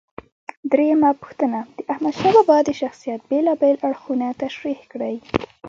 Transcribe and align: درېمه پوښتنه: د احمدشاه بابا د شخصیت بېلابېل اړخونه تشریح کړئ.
درېمه 0.71 1.11
پوښتنه: 1.21 1.59
د 1.77 1.79
احمدشاه 1.93 2.33
بابا 2.37 2.57
د 2.65 2.69
شخصیت 2.81 3.21
بېلابېل 3.29 3.75
اړخونه 3.87 4.27
تشریح 4.43 4.79
کړئ. 4.91 5.15